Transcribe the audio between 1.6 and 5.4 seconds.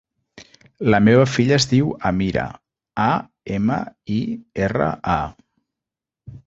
diu Amira: a, ema, i, erra, a.